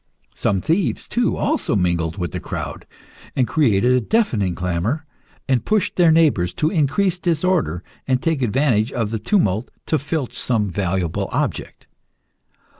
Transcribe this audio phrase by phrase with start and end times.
[0.33, 2.87] Some thieves, too, also mingled with the crowd,
[3.35, 5.05] and created a deafening clamour,
[5.47, 10.35] and pushed their neighbours, to increase disorder, and take advantage of the tumult to filch
[10.35, 11.85] some valuable object.